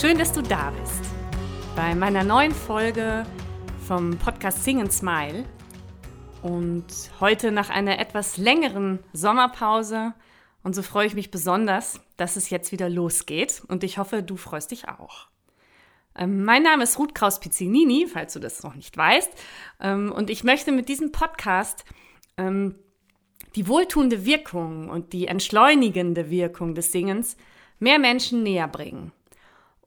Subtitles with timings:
[0.00, 1.02] Schön, dass du da bist.
[1.74, 3.26] Bei meiner neuen Folge
[3.84, 5.44] vom Podcast Sing and Smile.
[6.40, 6.86] Und
[7.18, 10.14] heute nach einer etwas längeren Sommerpause.
[10.62, 13.64] Und so freue ich mich besonders, dass es jetzt wieder losgeht.
[13.66, 15.26] Und ich hoffe, du freust dich auch.
[16.14, 19.32] Ähm, mein Name ist Ruth Kraus-Pizzinini, falls du das noch nicht weißt.
[19.80, 21.84] Ähm, und ich möchte mit diesem Podcast
[22.36, 22.76] ähm,
[23.56, 27.36] die wohltuende Wirkung und die entschleunigende Wirkung des Singens
[27.80, 29.10] mehr Menschen näher bringen.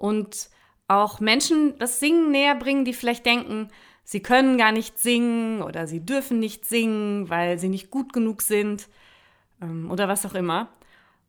[0.02, 0.50] Und
[0.88, 3.68] auch Menschen das Singen näher bringen, die vielleicht denken,
[4.04, 8.42] sie können gar nicht singen oder sie dürfen nicht singen, weil sie nicht gut genug
[8.42, 8.88] sind
[9.62, 10.70] ähm, oder was auch immer.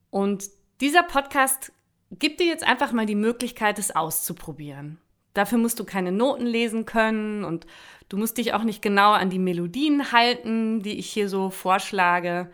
[0.08, 0.48] Und
[0.80, 1.70] dieser Podcast
[2.12, 4.96] gibt dir jetzt einfach mal die Möglichkeit, es auszuprobieren.
[5.34, 7.66] Dafür musst du keine Noten lesen können und
[8.08, 12.50] du musst dich auch nicht genau an die Melodien halten, die ich hier so vorschlage.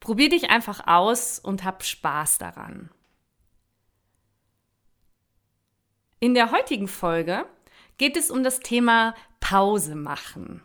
[0.00, 2.90] Probier dich einfach aus und hab Spaß daran.
[6.22, 7.46] In der heutigen Folge
[7.98, 10.62] geht es um das Thema Pause machen.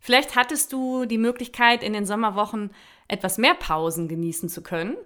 [0.00, 2.72] Vielleicht hattest du die Möglichkeit, in den Sommerwochen
[3.06, 4.96] etwas mehr Pausen genießen zu können.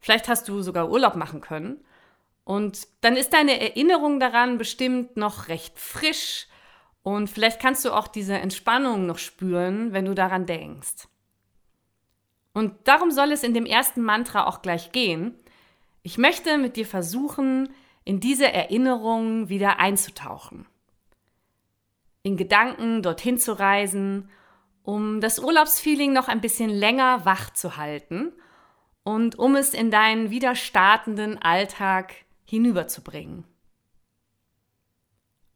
[0.00, 1.84] Vielleicht hast du sogar Urlaub machen können.
[2.44, 6.46] Und dann ist deine Erinnerung daran bestimmt noch recht frisch
[7.02, 11.08] und vielleicht kannst du auch diese Entspannung noch spüren, wenn du daran denkst.
[12.54, 15.34] Und darum soll es in dem ersten Mantra auch gleich gehen.
[16.02, 17.68] Ich möchte mit dir versuchen,
[18.04, 20.66] in diese Erinnerung wieder einzutauchen.
[22.22, 24.30] In Gedanken dorthin zu reisen,
[24.82, 28.32] um das Urlaubsfeeling noch ein bisschen länger wach zu halten
[29.04, 33.44] und um es in deinen wieder startenden Alltag hinüberzubringen.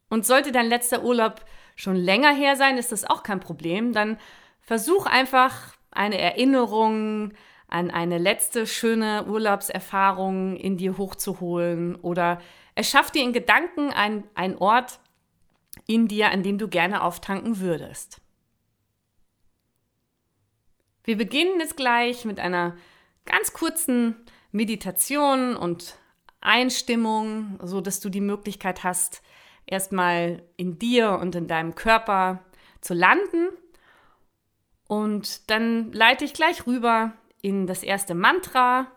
[0.09, 1.45] Und sollte dein letzter Urlaub
[1.75, 3.93] schon länger her sein, ist das auch kein Problem.
[3.93, 4.19] Dann
[4.61, 7.33] versuch einfach eine Erinnerung
[7.69, 12.41] an eine letzte schöne Urlaubserfahrung in dir hochzuholen oder
[12.75, 15.01] erschaff dir in Gedanken einen Ort
[15.87, 18.21] in dir, an dem du gerne auftanken würdest.
[21.05, 22.77] Wir beginnen jetzt gleich mit einer
[23.25, 24.17] ganz kurzen
[24.51, 25.99] Meditation und
[26.41, 29.23] Einstimmung, so dass du die Möglichkeit hast,
[29.67, 32.45] erstmal in dir und in deinem Körper
[32.81, 33.49] zu landen.
[34.89, 37.13] Und dann leite ich gleich rüber
[37.47, 38.89] in das erste Mantra.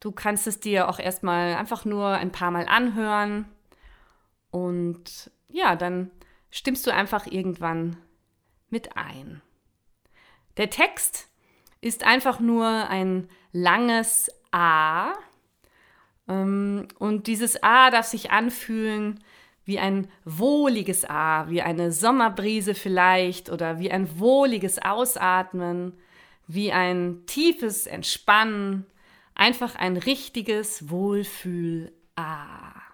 [0.00, 3.44] Du kannst es dir auch erstmal einfach nur ein paar Mal anhören.
[4.50, 6.10] Und ja, dann
[6.50, 7.98] stimmst du einfach irgendwann
[8.70, 9.42] mit ein.
[10.56, 11.28] Der Text
[11.82, 15.12] ist einfach nur ein langes A.
[16.28, 19.22] Ähm, und dieses A darf sich anfühlen
[19.66, 25.92] wie ein wohliges A, wie eine Sommerbrise vielleicht oder wie ein wohliges Ausatmen,
[26.46, 28.86] wie ein tiefes Entspannen,
[29.34, 31.92] einfach ein richtiges Wohlfühl-A.
[32.16, 32.85] Dann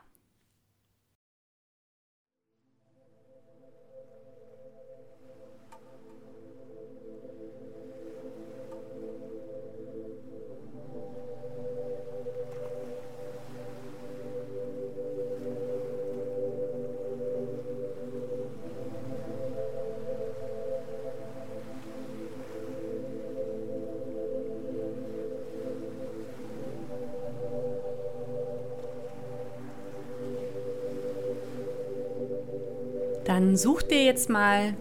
[33.62, 34.74] such dir jetzt mal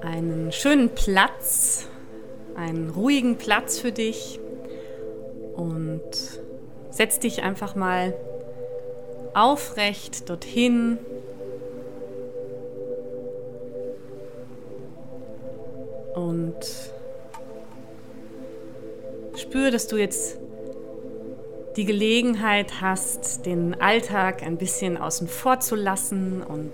[0.00, 1.88] einen schönen Platz,
[2.54, 4.38] einen ruhigen Platz für dich
[5.56, 6.02] und
[6.90, 8.14] setz dich einfach mal
[9.34, 10.98] aufrecht dorthin.
[16.14, 16.54] Und
[19.34, 20.38] spür, dass du jetzt
[21.76, 26.70] die Gelegenheit hast, den Alltag ein bisschen außen vor zu lassen und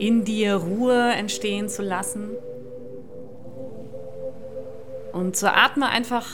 [0.00, 2.30] in dir Ruhe entstehen zu lassen.
[5.12, 6.26] Und so atme einfach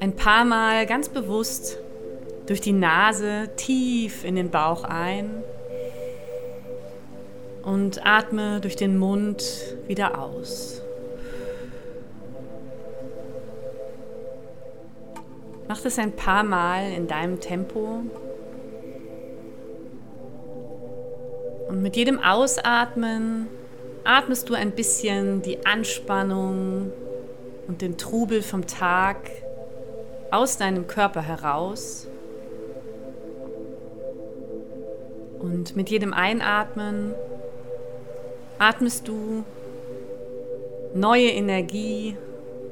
[0.00, 1.78] ein paar Mal ganz bewusst
[2.46, 5.42] durch die Nase tief in den Bauch ein
[7.62, 9.44] und atme durch den Mund
[9.86, 10.80] wieder aus.
[15.68, 18.02] Mach das ein paar Mal in deinem Tempo.
[21.68, 23.48] Und mit jedem Ausatmen
[24.04, 26.92] atmest du ein bisschen die Anspannung
[27.66, 29.30] und den Trubel vom Tag
[30.30, 32.06] aus deinem Körper heraus.
[35.38, 37.14] Und mit jedem Einatmen
[38.58, 39.44] atmest du
[40.94, 42.16] neue Energie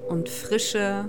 [0.08, 1.04] und Frische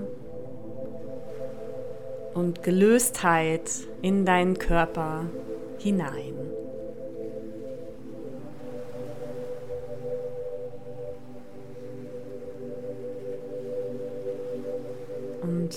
[2.34, 3.70] und Gelöstheit
[4.02, 5.24] in deinen Körper
[5.78, 6.45] hinein.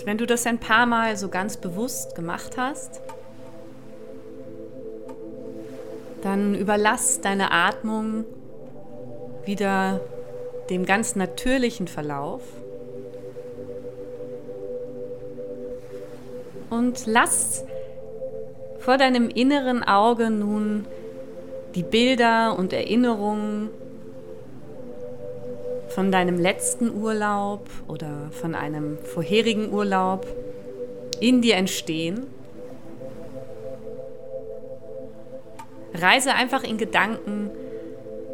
[0.05, 3.01] Wenn du das ein paar Mal so ganz bewusst gemacht hast,
[6.21, 8.25] dann überlass deine Atmung
[9.45, 10.01] wieder
[10.69, 12.41] dem ganz natürlichen Verlauf.
[16.69, 17.65] Und lass
[18.79, 20.85] vor deinem inneren Auge nun
[21.75, 23.69] die Bilder und Erinnerungen
[25.99, 30.25] von deinem letzten Urlaub oder von einem vorherigen Urlaub
[31.19, 32.25] in dir entstehen.
[35.93, 37.51] Reise einfach in Gedanken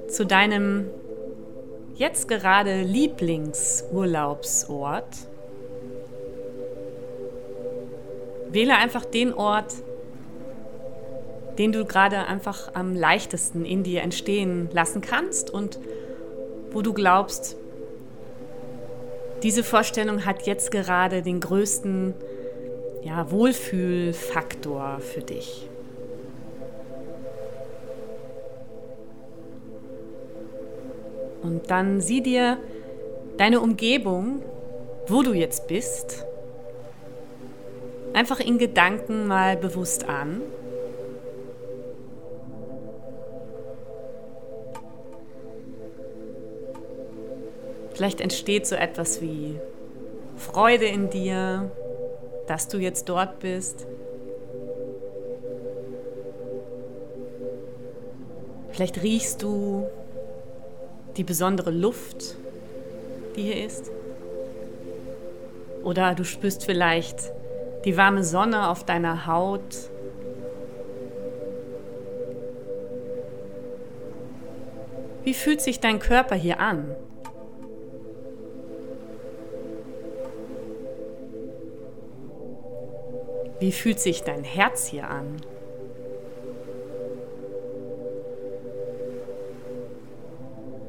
[0.08, 0.92] zu deinem
[1.96, 5.26] jetzt gerade Lieblingsurlaubsort.
[8.52, 9.74] Wähle einfach den Ort,
[11.58, 15.80] den du gerade einfach am leichtesten in dir entstehen lassen kannst und
[16.76, 17.56] wo du glaubst,
[19.44, 22.14] diese Vorstellung hat jetzt gerade den größten
[23.02, 25.70] ja, Wohlfühlfaktor für dich.
[31.44, 32.58] Und dann sieh dir
[33.38, 34.42] deine Umgebung,
[35.08, 36.26] wo du jetzt bist,
[38.12, 40.42] einfach in Gedanken mal bewusst an.
[47.96, 49.58] Vielleicht entsteht so etwas wie
[50.36, 51.72] Freude in dir,
[52.46, 53.88] dass du jetzt dort bist.
[58.72, 59.88] Vielleicht riechst du
[61.16, 62.36] die besondere Luft,
[63.38, 63.90] die hier ist.
[65.82, 67.32] Oder du spürst vielleicht
[67.86, 69.90] die warme Sonne auf deiner Haut.
[75.24, 76.94] Wie fühlt sich dein Körper hier an?
[83.66, 85.38] Wie fühlt sich dein Herz hier an?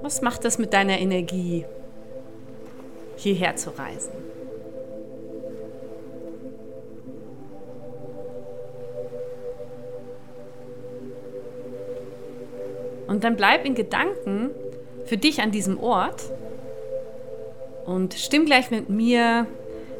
[0.02, 1.64] Was macht das mit deiner Energie,
[3.17, 4.12] hierher zu reisen?
[13.06, 14.50] Und dann bleib in Gedanken
[15.06, 16.25] für dich an diesem Ort
[17.87, 19.46] und stimm gleich mit mir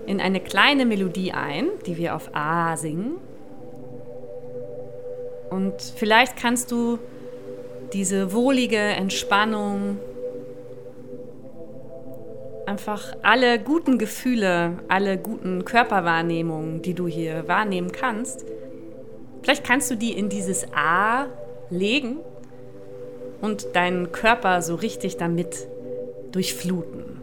[0.07, 3.17] in eine kleine Melodie ein, die wir auf A singen.
[5.51, 6.99] Und vielleicht kannst du
[7.93, 9.99] diese wohlige Entspannung,
[12.67, 18.45] einfach alle guten Gefühle, alle guten Körperwahrnehmungen, die du hier wahrnehmen kannst,
[19.43, 21.27] vielleicht kannst du die in dieses A
[21.71, 22.19] legen
[23.41, 25.69] und deinen Körper so richtig damit
[26.33, 27.16] durchfluten.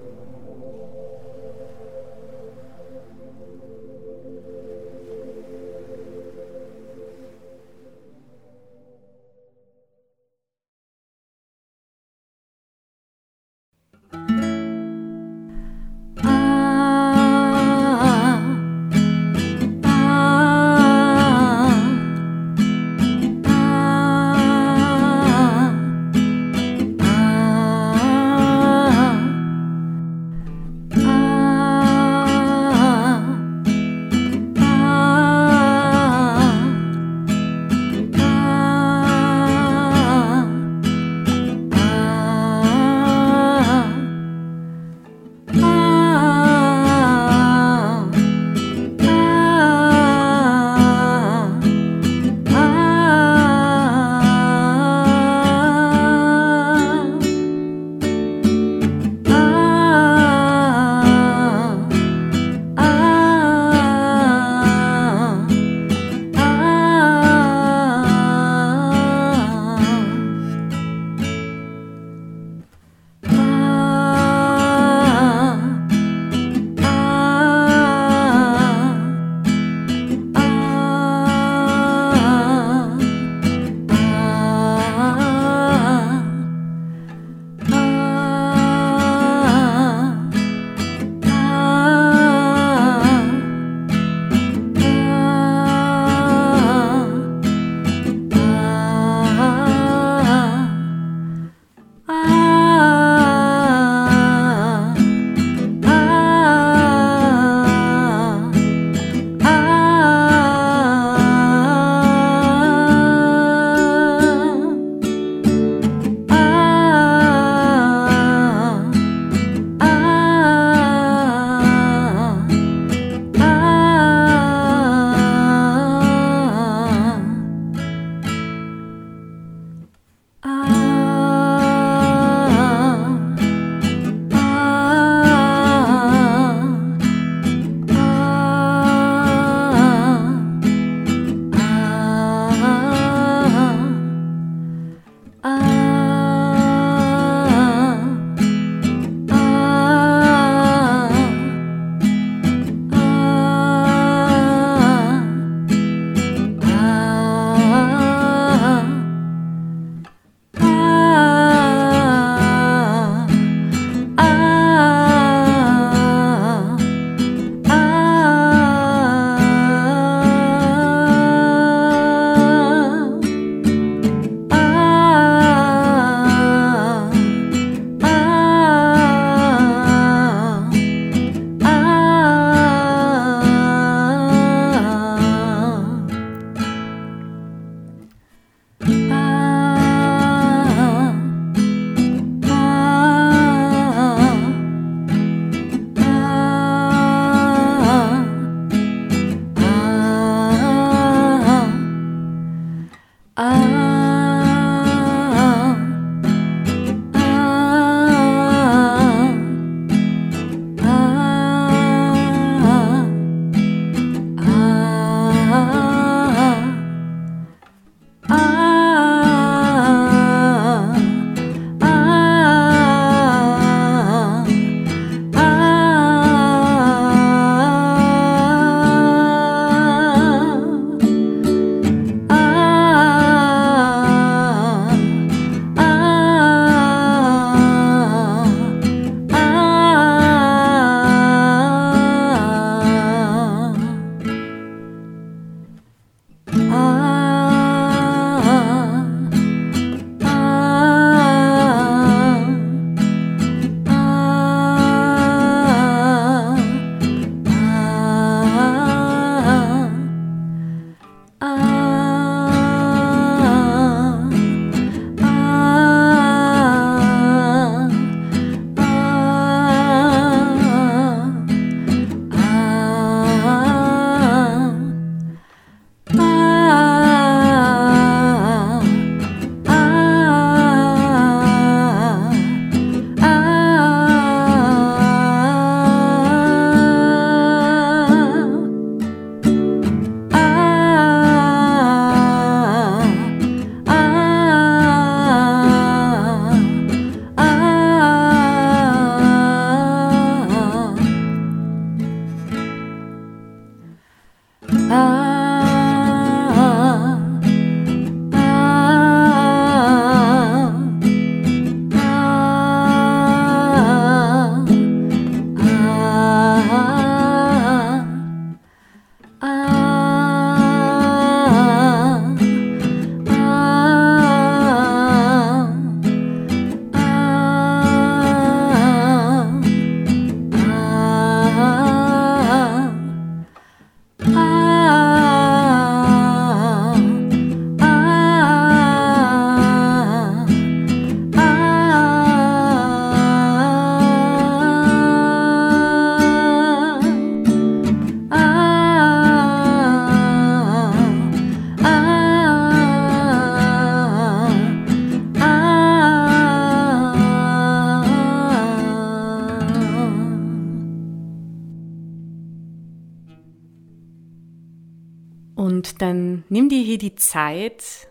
[367.16, 368.08] Zeit,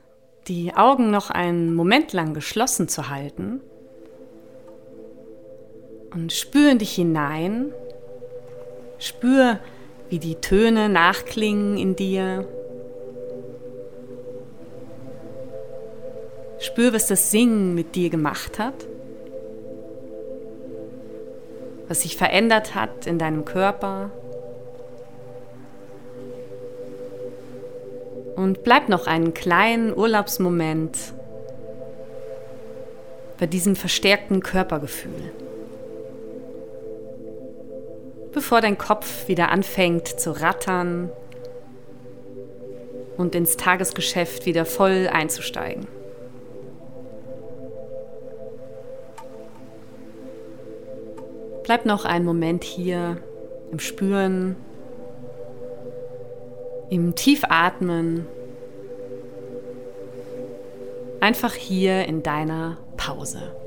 [0.49, 3.61] die Augen noch einen Moment lang geschlossen zu halten
[6.13, 7.73] und spür in dich hinein.
[8.99, 9.59] Spür,
[10.09, 12.47] wie die Töne nachklingen in dir.
[16.59, 18.87] Spür, was das Singen mit dir gemacht hat,
[21.89, 24.11] was sich verändert hat in deinem Körper.
[28.37, 30.97] Und bleib noch einen kleinen Urlaubsmoment
[33.39, 35.33] bei diesem verstärkten Körpergefühl
[38.33, 41.11] bevor dein Kopf wieder anfängt zu rattern
[43.17, 45.87] und ins Tagesgeschäft wieder voll einzusteigen.
[51.63, 53.19] Bleib noch einen Moment hier
[53.71, 54.57] im Spüren,
[56.93, 58.27] im Tiefatmen,
[61.21, 63.62] einfach hier in deiner Pause.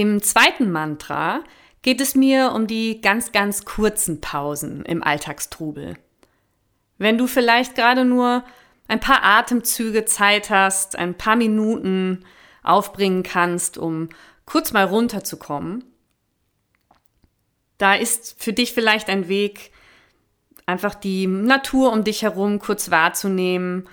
[0.00, 1.42] Im zweiten Mantra
[1.82, 5.98] geht es mir um die ganz, ganz kurzen Pausen im Alltagstrubel.
[6.98, 8.44] Wenn du vielleicht gerade nur
[8.86, 12.24] ein paar Atemzüge Zeit hast, ein paar Minuten
[12.62, 14.10] aufbringen kannst, um
[14.44, 15.82] kurz mal runterzukommen,
[17.76, 19.72] da ist für dich vielleicht ein Weg,
[20.64, 23.88] einfach die Natur um dich herum kurz wahrzunehmen,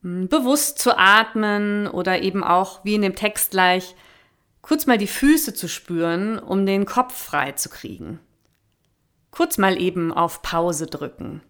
[0.00, 3.94] bewusst zu atmen oder eben auch, wie in dem Text gleich,
[4.64, 8.18] kurz mal die Füße zu spüren, um den Kopf frei zu kriegen.
[9.30, 11.42] Kurz mal eben auf Pause drücken.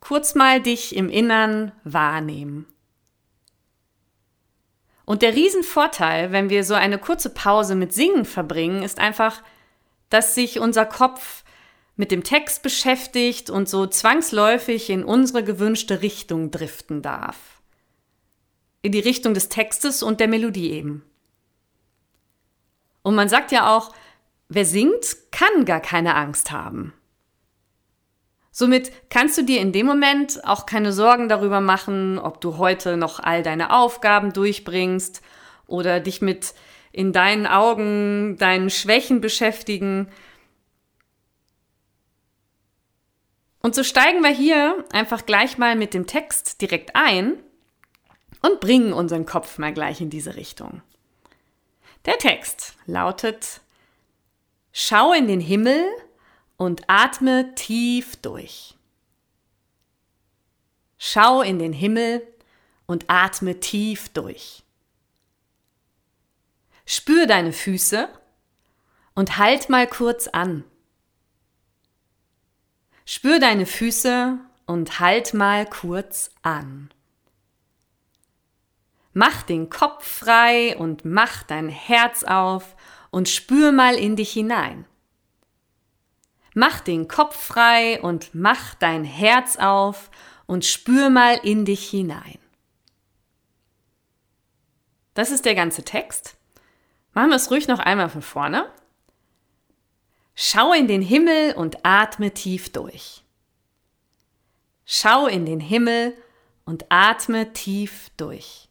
[0.00, 2.64] Kurz mal dich im Innern wahrnehmen.
[5.04, 9.42] Und der Riesenvorteil, wenn wir so eine kurze Pause mit Singen verbringen, ist einfach,
[10.08, 11.44] dass sich unser Kopf
[11.96, 17.60] mit dem Text beschäftigt und so zwangsläufig in unsere gewünschte Richtung driften darf.
[18.80, 21.04] In die Richtung des Textes und der Melodie eben.
[23.02, 23.92] Und man sagt ja auch,
[24.48, 26.92] wer singt, kann gar keine Angst haben.
[28.52, 32.96] Somit kannst du dir in dem Moment auch keine Sorgen darüber machen, ob du heute
[32.96, 35.22] noch all deine Aufgaben durchbringst
[35.66, 36.54] oder dich mit
[36.92, 40.08] in deinen Augen deinen Schwächen beschäftigen.
[43.62, 47.34] Und so steigen wir hier einfach gleich mal mit dem Text direkt ein
[48.42, 50.82] und bringen unseren Kopf mal gleich in diese Richtung.
[52.06, 53.60] Der Text lautet,
[54.72, 55.84] Schau in den Himmel
[56.56, 58.76] und atme tief durch.
[60.96, 62.26] Schau in den Himmel
[62.86, 64.62] und atme tief durch.
[66.86, 68.08] Spür deine Füße
[69.14, 70.64] und halt mal kurz an.
[73.04, 76.90] Spür deine Füße und halt mal kurz an.
[79.12, 82.76] Mach den Kopf frei und mach dein Herz auf
[83.10, 84.86] und spür mal in dich hinein.
[86.54, 90.10] Mach den Kopf frei und mach dein Herz auf
[90.46, 92.38] und spür mal in dich hinein.
[95.14, 96.36] Das ist der ganze Text.
[97.12, 98.72] Machen wir es ruhig noch einmal von vorne.
[100.34, 103.24] Schau in den Himmel und atme tief durch.
[104.86, 106.16] Schau in den Himmel
[106.64, 108.69] und atme tief durch.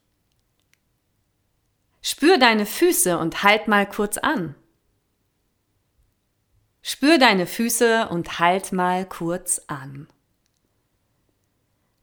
[2.11, 4.55] Spür deine Füße und halt mal kurz an.
[6.81, 10.07] Spür deine Füße und halt mal kurz an.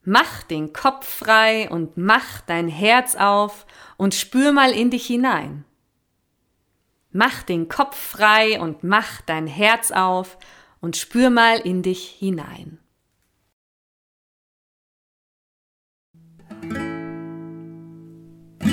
[0.04, 3.66] Mach den Kopf frei und mach dein Herz auf
[3.96, 5.64] und spür mal in dich hinein.
[7.10, 10.38] Mach den Kopf frei und mach dein Herz auf
[10.80, 12.78] und spür mal in dich hinein.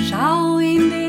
[0.08, 1.03] Schau in den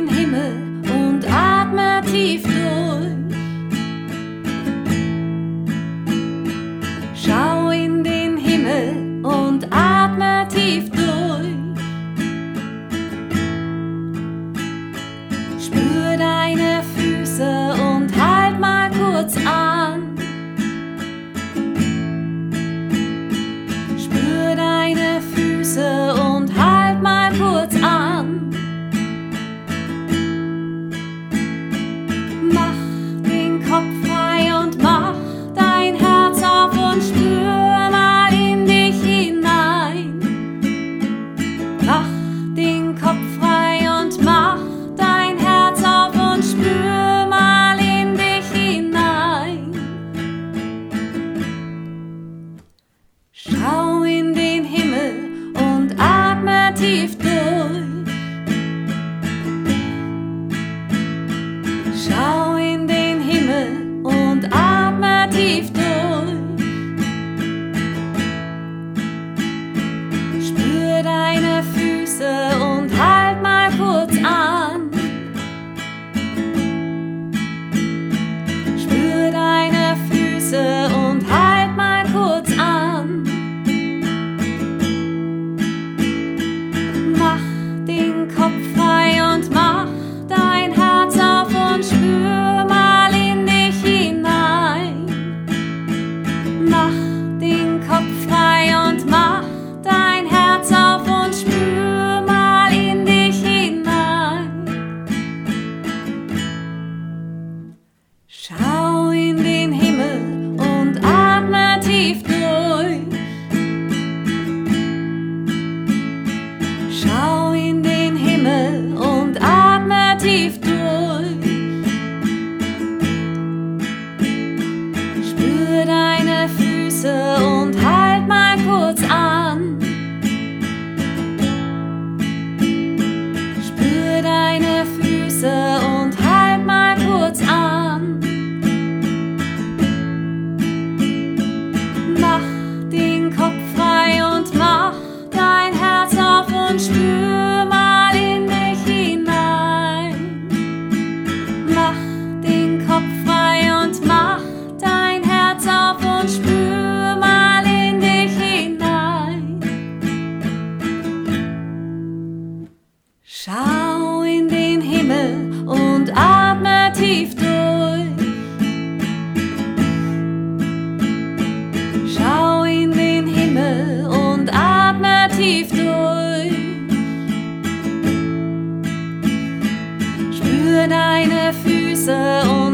[182.06, 182.65] Füße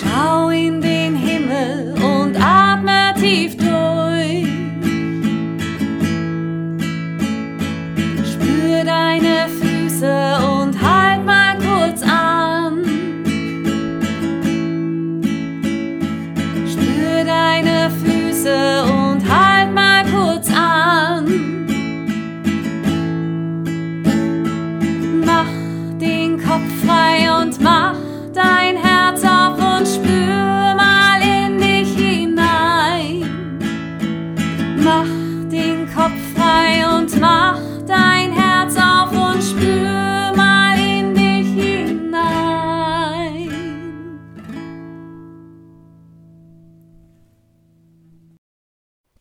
[0.00, 3.59] Schau in den Himmel und atme tief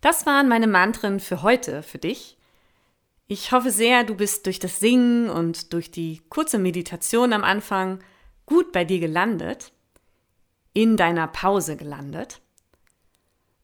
[0.02, 2.38] Das waren meine Mantren für heute, für dich.
[3.28, 8.00] Ich hoffe sehr, du bist durch das Singen und durch die kurze Meditation am Anfang
[8.46, 9.72] gut bei dir gelandet,
[10.74, 12.42] in deiner Pause gelandet.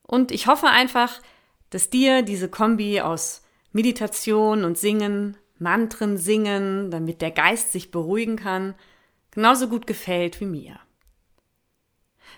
[0.03, 1.19] Und ich hoffe einfach,
[1.71, 8.35] dass dir diese Kombi aus Meditation und Singen, Mantren singen, damit der Geist sich beruhigen
[8.35, 8.75] kann,
[9.31, 10.79] genauso gut gefällt wie mir.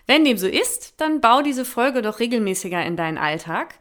[0.06, 3.76] Wenn dem so ist, dann bau diese Folge doch regelmäßiger in deinen Alltag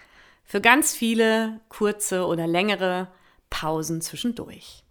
[0.46, 3.08] für ganz viele kurze oder längere
[3.50, 4.84] Pausen zwischendurch.